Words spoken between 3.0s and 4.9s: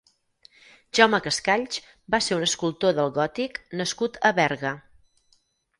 del gòtic nascut a Berga.